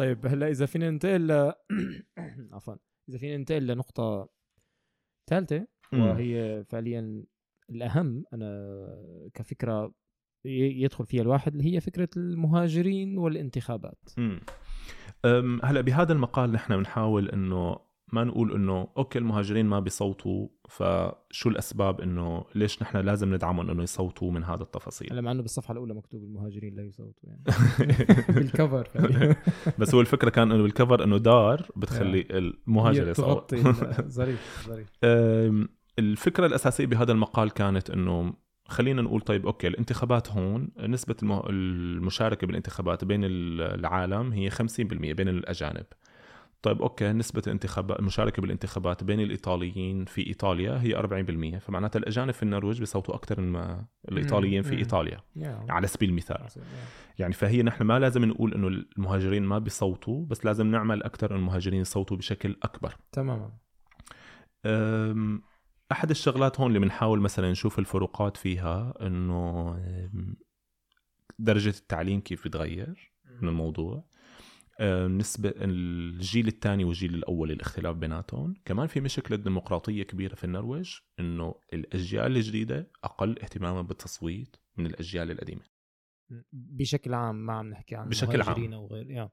[0.00, 1.52] طيب هلا إذا فينا ننتقل ل
[2.54, 2.74] عفوا
[3.08, 4.28] إذا فينا ننتقل لنقطة
[5.30, 5.66] ثالثة.
[5.92, 7.24] وهي فعليا
[7.70, 9.94] الأهم أنا كفكرة
[10.44, 14.08] يدخل فيها الواحد اللي هي فكرة المهاجرين والانتخابات
[15.64, 17.76] هلا بهذا المقال نحن بنحاول إنه
[18.12, 23.82] ما نقول إنه أوكي المهاجرين ما بيصوتوا فشو الأسباب إنه ليش نحن لازم ندعمهم إنه
[23.82, 27.42] يصوتوا من هذا التفاصيل؟ مع إنه بالصفحة الأولى مكتوب المهاجرين لا يصوتوا يعني.
[28.34, 28.88] بال cover.
[29.78, 33.54] بس هو الفكرة كان إنه بال cover إنه دار بتخلي المهاجر يصوت.
[34.18, 34.88] ظريف ظريف.
[35.98, 38.34] الفكرة الأساسية بهذا المقال كانت إنه
[38.68, 44.56] خلينا نقول طيب okay الانتخابات هون نسبة المشاركة بالانتخابات بين ال- العالم هي 50%
[45.12, 45.86] بين الأجانب.
[46.62, 50.94] طيب okay نسبة الانتخابات المشاركة بالانتخابات بين الإيطاليين في إيطاليا هي
[51.58, 53.56] 40% فمعناتها الأجانب في النرويج بيصوتوا أكثر من
[54.08, 54.68] الإيطاليين في.
[54.78, 55.64] إيطاليا يا.
[55.68, 56.36] على سبيل المثال.
[57.18, 61.38] يعني فهي نحن ما لازم نقول إنه المهاجرين ما بيصوتوا بس لازم نعمل أكثر إنه
[61.38, 63.50] المهاجرين يصوتوا بشكل أكبر تماما
[65.92, 69.70] أحد الشغلات هون اللي بنحاول مثلا نشوف الفروقات فيها إنه
[70.14, 70.36] أم،
[71.38, 74.04] درجة التعليم كيف بتغير من الموضوع
[75.08, 81.54] نسبة الجيل الثاني والجيل الأول الاختلاف بيناتهم كمان في مشكلة ديمقراطية كبيرة في النرويج إنه
[81.72, 85.62] الأجيال الجديدة أقل اهتماما بالتصويت من الأجيال القديمة
[86.52, 88.72] بشكل عام ما عم نحكي عن بشكل عام.
[88.72, 89.28] أو غير.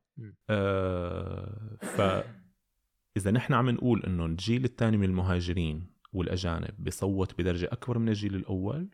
[0.49, 8.09] آه، فإذا نحن عم نقول إنه الجيل الثاني من المهاجرين والأجانب بيصوت بدرجة أكبر من
[8.09, 8.89] الجيل الأول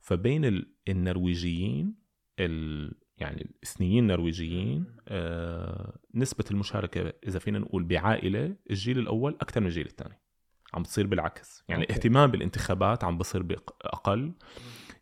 [0.00, 1.94] فبين ال- النرويجيين
[2.40, 9.66] ال يعني الاثنيين النرويجيين آه نسبة المشاركة إذا فينا نقول بعائلة الجيل الأول أكثر من
[9.66, 10.18] الجيل الثاني.
[10.74, 11.64] عم بتصير بالعكس.
[11.68, 11.92] يعني أوكي.
[11.92, 14.32] الاهتمام بالانتخابات عم بصير أقل.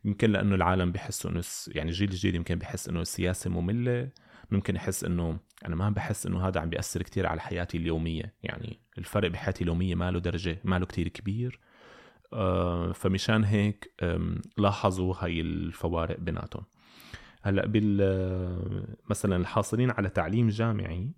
[0.04, 4.10] يمكن لأنه العالم بحسوا إنه يعني الجيل الجديد يمكن بحس إنه السياسة مملة.
[4.50, 8.34] ممكن يحس إنه أنا ما بحس إنه هذا عم بيأثر كتير على حياتي اليومية.
[8.42, 11.60] يعني الفرق بحياتي اليومية ما له درجة ما له كتير كبير.
[12.32, 13.94] آه، فمشان هيك
[14.58, 16.64] لاحظوا هاي الفوارق بيناتهم.
[17.42, 21.10] هلأ بال مثلا الحاصلين على تعليم جامعي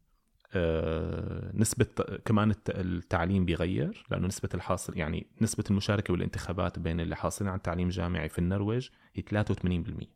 [0.54, 1.86] آه، نسبة
[2.24, 7.60] كمان الت- التعليم بيغير لأنه نسبة الحاصل يعني نسبة المشاركة بالانتخابات بين اللي حاصلين على
[7.60, 10.06] تعليم جامعي في النرويج هي 83%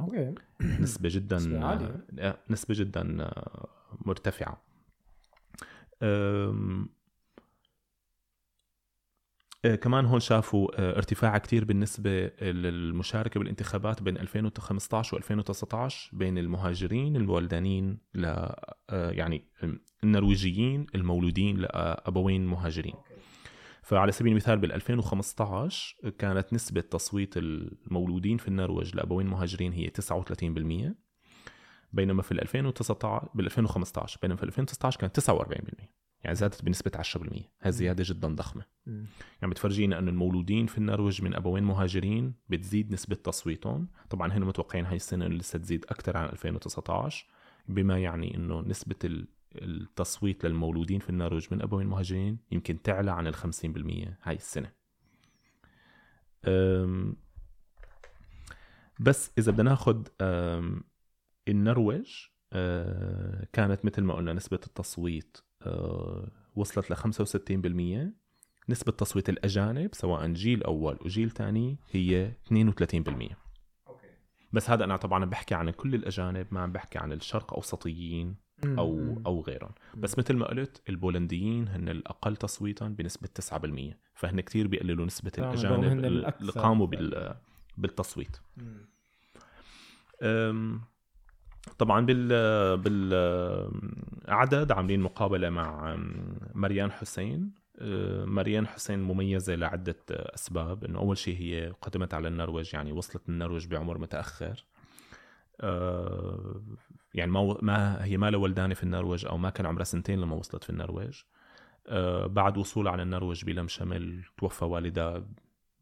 [0.00, 0.34] أوكي.
[0.82, 2.06] نسبة جدا نسبة عالية.
[2.18, 3.68] آه، نسبة جدا آه،
[4.06, 4.62] مرتفعة.
[9.64, 17.16] كمان هون شافوا آه، ارتفاع كتير بالنسبة للمشاركة بالانتخابات بين 2015 و 2019 بين المهاجرين
[17.16, 19.44] المولدانين ل آه، يعني
[20.04, 22.94] النرويجيين المولودين لأبوين مهاجرين.
[23.82, 30.94] فعلى سبيل المثال بال 2015 كانت نسبة تصويت المولودين في النرويج لأبوين مهاجرين هي 39%
[31.92, 37.50] بينما في ال 2019 بال 2015 بينما في 2019 كانت 49% يعني زادت بنسبة 10%
[37.60, 38.64] هذه زيادة جدا ضخمة.
[39.42, 43.88] يعني بتفرجينا انه المولودين في النرويج من أبوين مهاجرين بتزيد نسبة تصويتهم.
[44.10, 47.26] طبعا هن متوقعين هاي السنة لسه تزيد أكثر عن 2019
[47.68, 53.26] بما يعني إنه نسبة ال- التصويت للمولودين في النرويج من أبوين مهاجرين يمكن تعلى عن
[53.26, 54.72] ال 50% هاي السنة.
[59.00, 60.84] بس إذا بدنا ناخذ أم،
[61.48, 62.10] النرويج
[62.52, 65.36] أه، كانت مثل ما قلنا نسبة التصويت
[66.56, 68.12] وصلت ل 65%
[68.68, 73.34] نسبة تصويت الأجانب سواء جيل أول وجيل ثاني هي 32%
[74.52, 79.22] بس هذا أنا طبعا بحكي عن كل الأجانب ما عم بحكي عن الشرق أوسطيين أو.
[79.26, 79.70] أو غيرهم.
[79.96, 86.04] بس مثل ما قلت البولنديين هن الأقل تصويتا بنسبة 9% فهن كتير بيقللوا نسبة الأجانب
[86.04, 86.52] اللي.
[86.52, 87.36] قاموا بال
[87.76, 88.36] بالتصويت.
[91.78, 92.28] طبعا بال
[92.78, 95.96] بالعدد عاملين مقابلة مع
[96.54, 97.54] مريان حسين.
[97.80, 103.28] أه، مريان حسين مميزة لعدة أسباب إنه أول شيء هي قدمت على النرويج يعني وصلت
[103.28, 104.64] النرويج بعمر متأخر.
[105.60, 106.62] أه،
[107.14, 110.36] يعني ما ما هي ما لها ولدانه في النرويج أو ما كان عمرها سنتين لما
[110.36, 111.22] وصلت في النرويج.
[111.86, 115.24] أه، بعد وصولها على النرويج بلم شمل توفى والدها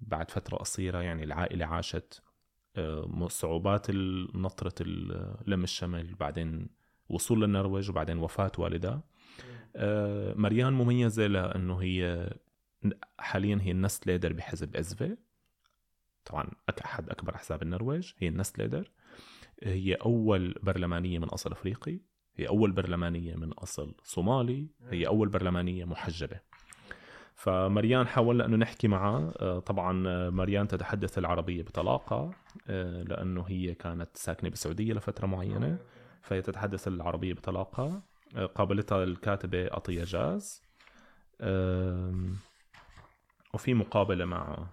[0.00, 2.25] بعد فترة قصيرة يعني العائلة عاشت آه،
[3.28, 4.74] صعوبات ال- نطرة
[5.46, 6.68] لم الشمل بعدين
[7.08, 9.02] وصول للنرويج وبعدين وفاة والدها
[9.76, 12.30] آه، مريان مميزة لأنه هي
[13.18, 15.16] حاليا هي النست ليدر بحزب إزفي
[16.24, 16.50] طبعا
[16.84, 18.90] أحد أكبر أحزاب النرويج هي النست ليدر.
[19.62, 22.00] هي أول برلمانية من أصل أفريقي
[22.36, 26.40] هي أول برلمانية من أصل صومالي هي أول برلمانية محجبة.
[27.36, 32.30] فمريان حاولنا أنه نحكي معها آه، طبعا آه، مريان تتحدث العربية بطلاقة
[32.68, 35.78] آه، لأنه هي كانت ساكنة بالسعودية لفترة معينة
[36.22, 38.02] فهي تتحدث العربية بطلاقة
[38.36, 40.62] آه، قابلتها الكاتبة عطية جاز
[43.54, 44.66] وفي مقابلة مع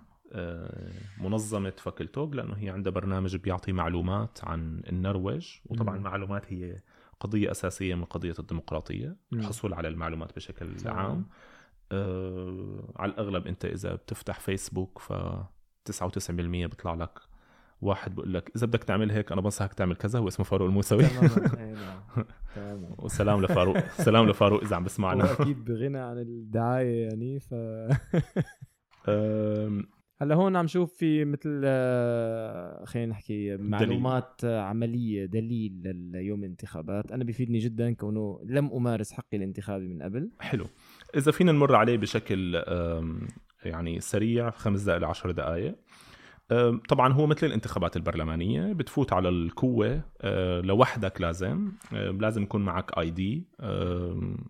[1.21, 5.98] منظمة فاكلتوج لأنه هي عندها برنامج بيعطي معلومات عن النرويج وطبعا.
[5.98, 6.80] المعلومات هي
[7.19, 9.16] قضية أساسية من قضية الديمقراطية.
[9.33, 10.75] الحصول على المعلومات بشكل.
[10.86, 11.25] عام
[11.91, 15.13] آه، على الأغلب أنت إذا بتفتح فيسبوك ف
[15.85, 16.31] 99%
[16.68, 17.19] بيطلع لك
[17.81, 21.03] واحد بيقول لك إذا بدك تعمل هيك أنا بنصحك تعمل كذا هو اسمه فاروق الموسوي.
[21.03, 21.57] تماما.
[21.59, 21.74] إيه
[22.57, 22.85] نعم.
[22.97, 23.77] وسلام لفاروق.
[23.77, 25.31] سلام لفاروق إذا عم بسمعنا.
[25.31, 27.53] أكيد بغنى عن الدعاية يعني ف
[30.21, 35.81] هلأ هون عم شوف في مثل آه، خلينا نحكي معلومات آه، عملية دليل
[36.12, 40.31] ليوم الانتخابات أنا بيفيدني جدا كونه لم أمارس حقي الانتخابي من قبل.
[40.39, 40.65] حلو.
[41.15, 42.63] إذا فينا نمر عليه بشكل
[43.65, 45.75] يعني سريع خمس دقائق لعشر دقائق
[46.89, 52.98] طبعا هو مثل الانتخابات البرلمانية بتفوت على القوة آه، لوحدك لازم آم، لازم يكون معك
[52.98, 53.48] اي دي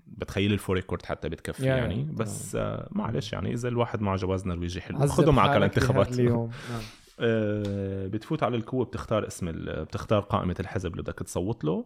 [0.07, 2.04] بتخيل الفور ريكورد حتى بتكفي يعني.
[2.04, 2.15] تمام.
[2.15, 5.07] بس آه، معلش يعني إذا الواحد معه جواز نرويجي حلو.
[5.07, 6.19] خذه معك على الانتخابات.
[6.19, 6.50] اليوم.
[6.71, 6.81] نعم.
[7.19, 11.86] آه، بتفوت على القوة بتختار اسم ال- بتختار قائمة الحزب اللي بدك تصوت له.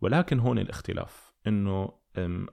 [0.00, 1.92] ولكن هون الاختلاف إنه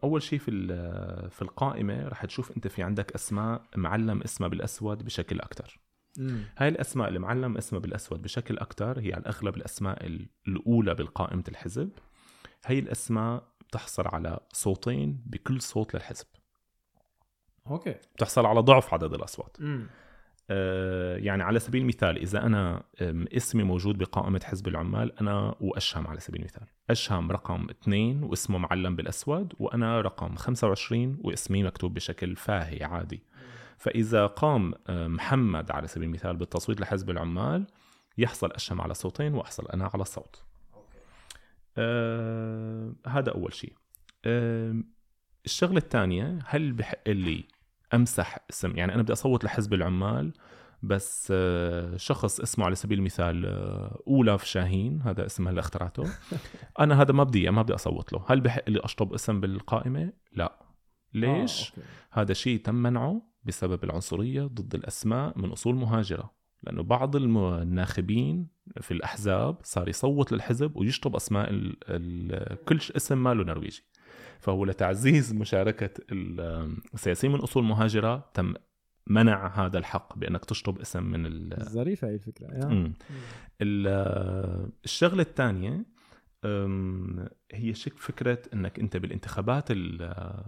[0.04, 5.04] أول شيء في ال- في القائمة رح تشوف أنت في عندك أسماء معلم اسمها بالأسود
[5.06, 5.80] بشكل أكثر.
[6.58, 11.44] هاي الأسماء اللي معلم اسمها بالأسود بشكل أكثر هي على الأغلب الأسماء ال- الأولى بالقائمة
[11.48, 11.90] الحزب.
[12.66, 16.26] هي الأسماء بتحصل على صوتين بكل صوت للحزب.
[17.68, 17.96] أوكي.
[18.16, 19.58] بتحصل على ضعف عدد الأصوات.
[19.60, 19.88] مم.
[20.50, 26.20] آه، يعني على سبيل المثال إذا أنا اسمي موجود بقائمة حزب العمال أنا وأشهم على
[26.20, 26.68] سبيل المثال.
[26.90, 33.24] أشهم رقم اثنين واسمه معلم بالأسود وأنا رقم 25 واسمي مكتوب بشكل فاهي عادي.
[33.78, 37.68] فإذا قام آه، محمد على سبيل المثال بالتصويت لحزب العمال
[38.18, 40.44] يحصل أشهم على صوتين وأحصل أنا على صوت.
[41.78, 43.74] آه هذا أول شيء.
[44.26, 44.76] آه
[45.46, 47.46] الشغلة الثانية هل بحق لي
[47.96, 48.78] أمسح اسم.
[48.78, 50.34] يعني أنا بدي أصوت لحزب العمال
[50.84, 56.04] بس آه، شخص اسمه على سبيل المثال آه، أولاف شاهين هذا اسم هلا اخترعته.
[56.80, 58.26] أنا هذا ما بدي ما بدي أصوت له.
[58.28, 60.60] هل بحق لي أشطب اسم بالقائمة؟ لا.
[61.14, 62.22] ليش؟ آه،.
[62.22, 66.36] هذا شيء تم منعه بسبب العنصرية ضد الأسماء من أصول مهاجرة.
[66.64, 68.48] لأنه بعض الناخبين
[68.82, 73.84] في الأحزاب صار يصوت للحزب ويشطب أسماء ال ال كل اسم ماله نرويجي.
[74.40, 78.54] فهو لتعزيز مشاركة ال- السياسيين من أصول مهاجرة تم
[79.08, 82.48] منع هذا الحق بأنك تشطب اسم من ال ظريفه هي الفكرة
[84.86, 85.86] الشغلة الثانية
[87.54, 90.46] هي شك فكرة أنك أنت بالانتخابات ال-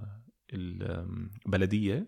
[0.54, 2.06] البلدية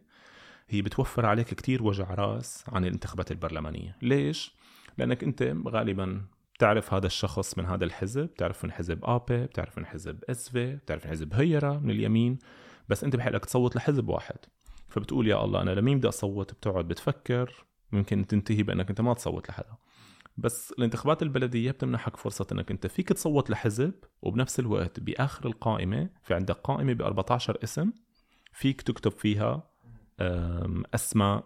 [0.69, 3.97] هي بتوفر عليك كتير وجع رأس عن الانتخابات البرلمانية.
[4.01, 4.55] ليش؟
[4.97, 6.21] لأنك أنت غالبا
[6.59, 11.05] بتعرف هذا الشخص من هذا الحزب بتعرف من حزب آبي بتعرف من حزب اسفي بتعرف
[11.05, 12.39] من حزب هيرا من اليمين
[12.89, 14.35] بس أنت بحق لك تصوت لحزب واحد.
[14.89, 19.49] فبتقول يا الله أنا لمين بدي أصوت؟ بتقعد بتفكر ممكن تنتهي بأنك أنت ما تصوت
[19.49, 19.75] لحدا.
[20.37, 26.33] بس الانتخابات البلدية بتمنحك فرصة إنك أنت فيك تصوت لحزب وبنفس الوقت بآخر القائمة في
[26.33, 27.91] عندك قائمة ب 14 اسم
[28.53, 29.69] فيك تكتب فيها
[30.95, 31.43] أسماء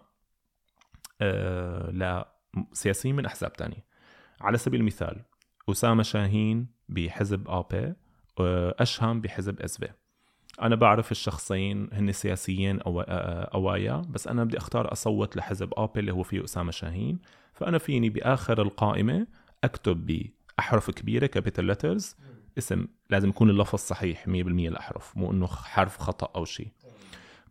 [1.21, 2.25] أه،
[2.71, 3.92] لسياسيين من أحزاب تانية.
[4.43, 5.21] على سبيل المثال
[5.69, 7.93] أسامة شاهين بحزب AP
[8.79, 9.89] اشهم بحزب SV
[10.61, 16.13] أنا بعرف الشخصين هن سياسيين أو أوايا بس أنا بدي أختار أصوت لحزب AP اللي
[16.13, 17.19] هو فيه أسامة شاهين.
[17.53, 19.27] فأنا فيني بآخر القائمة
[19.63, 20.05] أكتب
[20.57, 22.15] باحرف كبيرة capital letters
[22.57, 26.71] اسم لازم يكون اللفظ صحيح 100% الأحرف مو إنه حرف خطأ أو شيء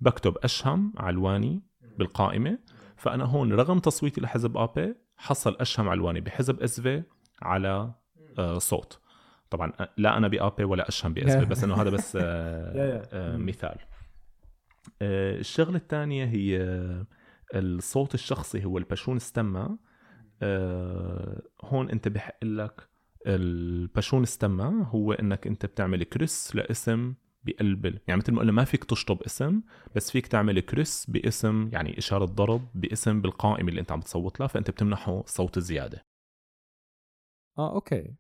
[0.01, 1.63] بكتب أشهم علواني
[1.99, 2.59] بالقائمة
[2.97, 7.03] فأنا هون رغم تصويتي لحزب ابي حصل أشهم علواني بحزب اسفي
[7.43, 7.95] على
[8.39, 9.01] آه، صوت.
[9.51, 13.79] طبعا آه، لا أنا بابي ولا أشهم باسفي بس إنه هذا بس آه، مثال.
[15.03, 16.59] الشغلة الثانية هي
[17.55, 19.19] الصوت الشخصي هو الباشون
[20.43, 22.89] آه، هون أنت بحق لك
[23.27, 27.15] ال personstemme هو إنك أنت بتعمل kryss لاسم
[27.45, 29.61] بقلب يعني مثل ما قلنا ما فيك تشطب اسم
[29.97, 34.49] بس فيك تعمل kryss باسم يعني إشارة ضرب باسم بالقائمة اللي أنت عم تصوت لها
[34.49, 36.07] فأنت بتمنحه صوت زيادة.
[37.59, 38.15] آه okay.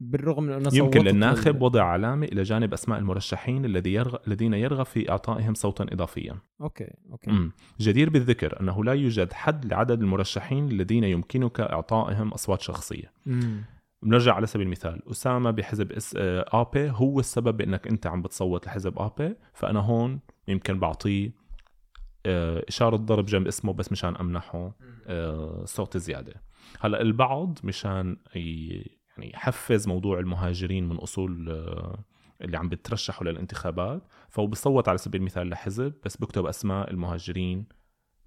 [0.00, 4.54] بالرغم من إنه يمكن للناخب لل- وضع علامة إلى جانب أسماء المرشحين الذي يرغب الذين
[4.54, 6.36] يرغب في إعطائهم صوتا اضافيا.
[6.60, 7.30] okay okay.
[7.30, 7.52] مم.
[7.80, 13.12] جدير بالذكر أنه لا يوجد حد لعدد المرشحين الذين يمكنك إعطائهم أصوات شخصية.
[13.26, 13.64] مم.
[14.02, 16.14] بنرجع على سبيل المثال أسامة بحزب اس...
[16.18, 21.32] آه، AP هو السبب بأنك أنت عم بتصوت لحزب AP فأنا هون يمكن بعطيه
[22.26, 24.72] آه، إشارة ضرب جنب اسمه بس مشان أمنحه
[25.06, 26.42] آه، صوت زيادة
[26.80, 28.16] هلأ البعض مشان.
[28.34, 31.48] يعني يحفز موضوع المهاجرين من أصول
[32.40, 37.66] اللي عم بترشحوا للانتخابات فهو بصوت على سبيل المثال لحزب بس بكتب أسماء المهاجرين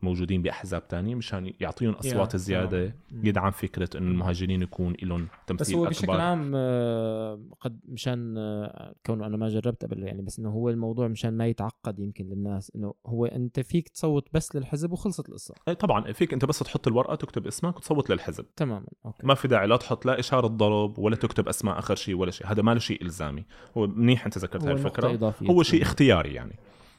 [0.03, 5.73] موجودين بأحزاب تانية مشان يعطيهم أصوات زيادة يدعم فكرة إنه المهاجرين يكون لهم تمثيل بس
[5.73, 10.49] هو بشكل عام آه، قد مشان آه، كونه أنا ما جربت قبل يعني بس إنه
[10.49, 15.29] هو الموضوع مشان ما يتعقد يمكن للناس إنه هو أنت فيك تصوت بس للحزب وخلصت
[15.29, 15.55] القصة.
[15.67, 18.45] اي طبعا فيك أنت بس تحط الورقة تكتب اسمك وتصوت للحزب.
[18.55, 19.27] تماما أوكي.
[19.27, 22.47] ما في داعي لا تحط لا إشارة ضرب ولا تكتب أسماء آخر شيء ولا شيء.
[22.47, 23.45] هذا ما له شيء إلزامي.
[23.77, 25.33] هو منيح أنت ذكرت هاي الفكرة.
[25.49, 26.55] هو شيء اختياري يعني.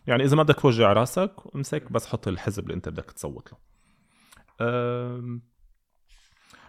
[0.07, 3.59] يعني إذا ما بدك توجع راسك امسك بس حط الحزب اللي أنت بدك تصوت له.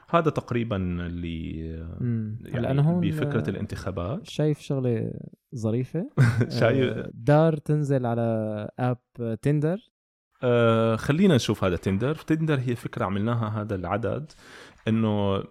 [0.09, 0.75] هذا تقريبا
[1.07, 1.59] اللي
[2.45, 4.29] يعني أنا هون بفكرة الانتخابات.
[4.29, 5.13] شايف شغلة
[5.55, 6.09] ظريفة.
[6.59, 6.97] شايف.
[6.97, 8.97] آه، دار تنزل على آب
[9.41, 9.77] تندر.
[10.43, 12.15] آه خلينا نشوف هذا تندر.
[12.15, 14.31] تندر هي فكرة عملناها هذا العدد
[14.87, 15.43] إنه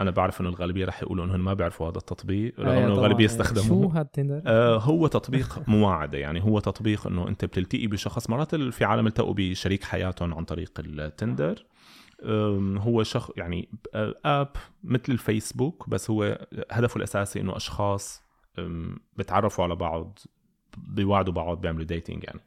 [0.00, 3.88] أنا بعرف إنه الغالبية رح يقولوا انهم ما بيعرفوا هذا التطبيق رغم إنه الغالبية يستخدموه
[3.88, 8.54] شو هذا تندر؟ آه هو تطبيق مواعدة يعني هو تطبيق إنه أنت بتلتقي بشخص مرات
[8.54, 11.64] في عالم التقوا بشريك حياتهم عن طريق التندر
[12.78, 13.68] هو شخص يعني
[14.24, 14.48] app
[14.84, 18.22] مثل الفيسبوك بس هو هدفه الأساسي إنه أشخاص
[19.16, 20.18] بتعرفوا على بعض
[20.78, 22.40] بيوعدوا بعض بيعملوا dating يعني.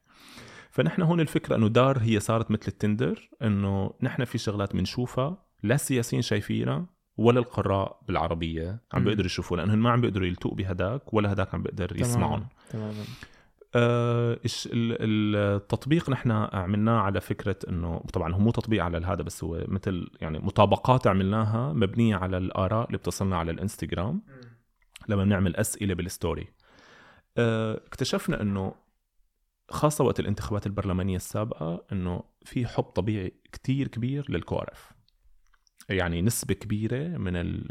[0.70, 5.76] فنحن هون الفكرة إنه دار هي صارت مثل التندر إنه نحن في شغلات بنشوفها لا
[5.76, 6.86] السياسيين شايفينها
[7.22, 11.64] ولا القراء بالعربية عم بيقدروا يشوفوا لأنهم ما عم بيقدروا يلتقوا بهداك ولا هداك عم
[11.64, 12.48] بيقدر يسمعهم.
[12.70, 13.04] تماما.
[13.76, 19.64] آه التطبيق نحن عملناه على فكرة إنه طبعا هو مو تطبيق على هذا بس هو
[19.68, 24.22] مثل يعني مطابقات عملناها مبنية على الآراء اللي بتصلنا على الإنستغرام.
[25.10, 26.48] لما بنعمل أسئلة بالستوري.
[27.38, 28.76] آه اكتشفنا إنه
[29.70, 34.92] خاصة وقت الانتخابات البرلمانية السابقة إنه في حب طبيعي كتير كبير للكوارف
[35.92, 37.64] يعني نسبة كبيرة من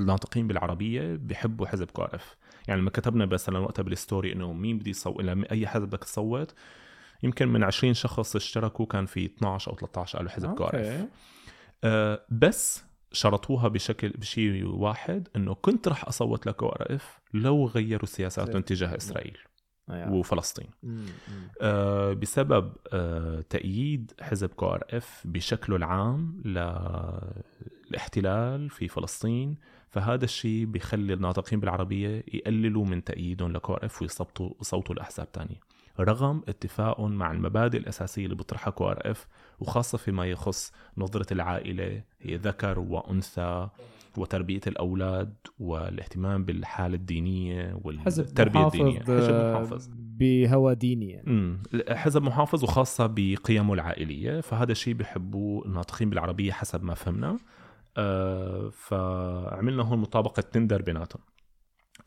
[0.00, 2.36] الناطقين بالعربية بيحبوا حزب KrF
[2.68, 6.54] يعني لما كتبنا مثلا وقتها بال story إنه مين بدي يصوت أي حزب بدك تصوت
[7.22, 10.74] يمكن من 20 شخص اشتركوا كان في 12 أو 13 قالوا حزب KrF
[11.84, 18.62] آه بس شرطوها بشكل بشيء واحد إنه كنت رح أصوت ل KrF لو غيروا سياساتهم
[18.62, 19.38] تجاه إسرائيل.
[20.12, 20.66] وفلسطين.
[21.60, 26.42] آه بسبب آه تأييد حزب KrF بشكله العام
[27.90, 29.56] للاحتلال في فلسطين
[29.90, 35.60] فهذا الشيء بيخلي الناطقين بالعربية يقللوا من تأييدهم ل KrF ويصوتوا يصوتوا لأحزاب تانية.
[36.00, 39.26] رغم اتفاقهم مع المبادئ الأساسية اللي بيطرحها KrF
[39.60, 43.68] وخاصة فيما يخص نظرة العائلة هي ذكر وأنثى
[44.18, 49.88] وتربية الأولاد والاهتمام بالحالة الدينية والتربية الدينية حزب محافظ.
[49.96, 51.58] بهوى ديني يعني.
[51.90, 57.38] حزب محافظ وخاصة بقيمه العائلية فهذا الشيء بحبوه الناطقين بالعربية حسب ما فهمنا.
[57.96, 61.22] آه فعملنا هون مطابقة تندر بيناتهم.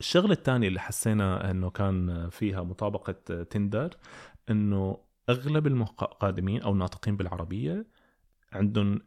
[0.00, 3.96] الشغلة الثانية اللي حسينا إنه كان فيها مطابقة تندر
[4.50, 4.98] إنه
[5.30, 7.86] أغلب القادمين أو الناطقين بالعربية
[8.52, 9.00] عندهم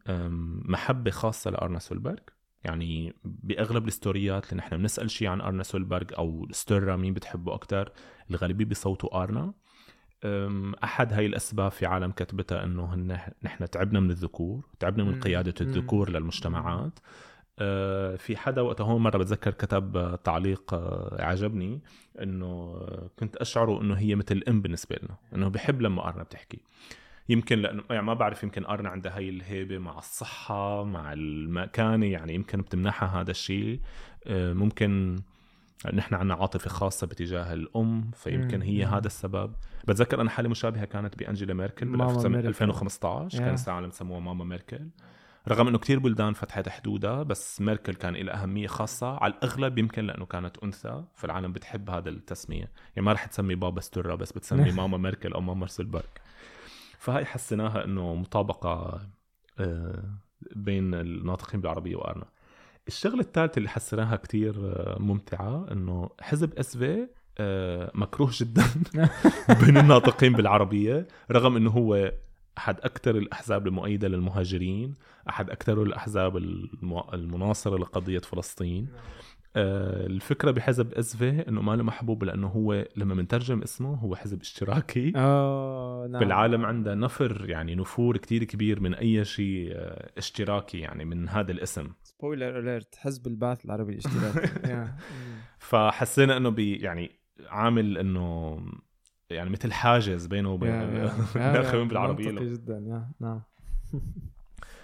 [0.70, 2.24] محبة خاصة لأرنا سولبرغ.
[2.66, 7.92] يعني بأغلب الستوريات اللي نحن بنسأل شيء عن أرنا سولبرغ أو ستورا مين بتحبه أكثر
[8.30, 9.54] الغالبيه بيصوتوا أرنا.
[10.84, 12.96] أحد هاي الأسباب في عالم كتبتها إنه
[13.44, 17.00] نحن تعبنا من الذكور تعبنا من قيادة الذكور للمجتمعات.
[17.60, 21.82] أه، في حدا وقتها هون مرة بتذكر كتب تعليق أه، عجبني
[22.22, 22.80] إنه
[23.20, 26.62] كنت أشعره إنه هي مثل ام بالنسبة لنا إنه بحب لما أرنا بتحكي.
[27.30, 32.34] يمكن لأنه يعني ما بعرف يمكن أرنا عندها هاي الهيبة مع الصحة مع المكانه يعني
[32.36, 33.80] يمكن بتمنحها هذا الشيء.
[34.28, 35.20] أه، ممكن
[35.94, 38.94] نحن عندنا عاطفة خاصة باتجاه الأم فيمكن هي مم.
[38.94, 39.54] هذا السبب.
[39.88, 44.88] بتذكر أنا حاله مشابهة كانت بأنجيلا ميركل بال 2015 كان العالم سموها ماما ميركل.
[45.48, 49.18] رغم إنه كثير بلدان فتحت حدودها بس ميركل كان لها أهمية خاصة.
[49.18, 52.72] على الأغلب يمكن لأنه كانت أنثى فالعالم بتحب هذا التسمية.
[52.96, 56.04] يعني ما رح تسمي بابا ستورا بس بتسمي ماما ميركل أو ماما سولبرغ.
[57.06, 59.02] فهاي حسيناها إنه مطابقة
[59.60, 60.04] آه،
[60.56, 62.26] بين الناطقين بالعربية وأرنا.
[62.88, 68.64] الشغلة الثالثه اللي حسيناها كتير آه، ممتعة إنه حزب SV آه، مكروه جدا
[69.66, 72.12] بين الناطقين بالعربية رغم إنه هو
[72.58, 74.96] أحد أكثر الأحزاب المؤيدة للمهاجرين
[75.30, 76.38] أحد أكثر الأحزاب
[77.14, 78.88] المناصرة لقضية فلسطين.
[78.96, 79.00] آه،
[79.56, 85.14] الفكرة بحزب SV إنه ما له محبوب لأنه هو لما بنترجم اسمه هو حزب اشتراكي.
[85.16, 86.20] آه نعم.
[86.20, 91.52] بالعالم عنده نفر يعني نفور كتير كبير من أي شيء آه، اشتراكي يعني من هذا
[91.52, 91.88] الاسم.
[92.04, 94.88] spoiler alert حزب البعث العربي الاشتراكي.
[95.70, 97.12] فحسينا إنه بي يعني
[97.50, 98.60] عامل إنه
[99.30, 100.72] يعني مثل حاجز بينه وبين
[101.36, 103.42] الناطقين بالعربية جدا نعم.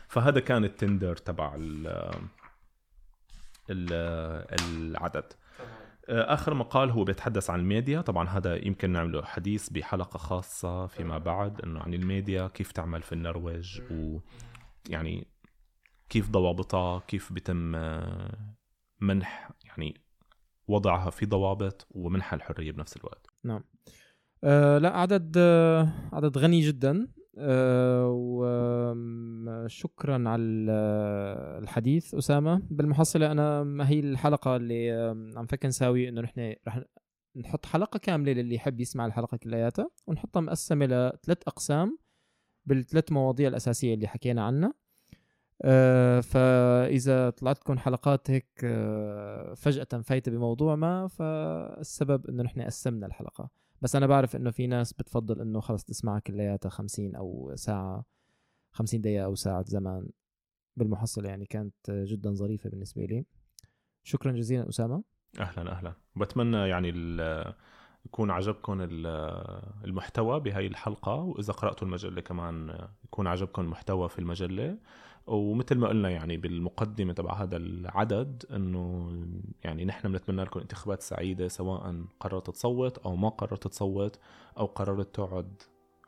[0.07, 1.55] فهذا كان التندر تبع
[3.71, 5.33] العدد.
[6.09, 8.01] آخر مقال هو بيتحدث عن الميديا.
[8.01, 13.13] طبعا هذا يمكن نعمله حديث بحلقة خاصة فيما بعد إنه عن الميديا كيف تعمل في
[13.13, 15.27] النرويج ويعني
[16.09, 17.75] كيف ضوابطها كيف بيتم
[19.01, 20.01] منح يعني
[20.67, 23.27] وضعها في ضوابط ومنحها الحرية بنفس الوقت.
[23.43, 23.63] نعم.
[24.43, 26.91] آه لا عدد آه عدد غني جدا.
[26.91, 27.20] آه
[29.57, 30.43] وشكرا على
[31.61, 32.61] الحديث أسامة.
[32.69, 34.91] بالمحصلة أنا ما هي الحلقة اللي
[35.37, 36.81] عم فكر نساوي إنه نحن رح
[37.35, 41.97] نحط حلقة كاملة للي يحب يسمع الحلقة كلياتها ونحطها مقسمة لثلاث أقسام
[42.65, 44.73] بالثلاث مواضيع الأساسية اللي حكينا عنها.
[45.61, 53.05] آه فإذا طلعت لكم حلقات هيك آه فجأة فايتة بموضوع ما فالسبب إنه نحن قسمنا
[53.05, 53.60] الحلقة.
[53.81, 58.05] بس أنا بعرف إنه في ناس بتفضل إنه خلص تسمعها كلياتها 50 أو ساعة
[58.71, 60.09] 50 دقيقة أو ساعة زمان
[60.77, 63.25] بالمحصله يعني كانت جدا ظريفة بالنسبة لي.
[64.03, 65.03] شكرا جزيلا أسامة.
[65.39, 65.93] أهلا أهلا.
[66.15, 66.89] بتمنى يعني
[68.05, 68.77] يكون عجبكم
[69.85, 74.77] المحتوى بهاي الحلقة وإذا قرأتوا المجلة كمان يكون عجبكم المحتوى في المجلة.
[75.27, 79.11] ومثل ما قلنا يعني بالمقدمة تبع هذا العدد إنه
[79.63, 84.19] يعني نحن بنتمنى لكم انتخابات سعيدة سواء قررت تصوت أو ما قررت تصوت
[84.57, 85.61] أو قررت تقعد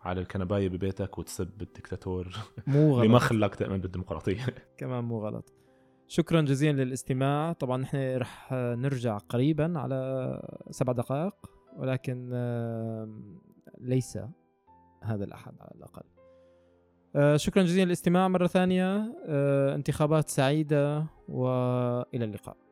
[0.04, 2.28] على الكنباية ببيتك وتسب الدكتاتور
[2.68, 3.10] مو غلط.
[3.10, 4.46] ما خلاك تؤمن بالديمقراطية.
[4.78, 5.54] كمان مو غلط.
[6.08, 7.54] شكرا جزيلا للاستماع.
[7.54, 10.40] طبعا نحن رح نرجع قريبا على
[10.72, 11.36] سبع دقائق
[11.78, 12.30] ولكن
[13.78, 14.20] ليس
[15.04, 16.04] هذا الأحد على الأقل.
[16.04, 16.13] آه،
[17.36, 19.16] شكرا جزيلا للاستماع مرة ثانية.
[19.28, 22.63] آه، انتخابات سعيدة وإلى اللقاء.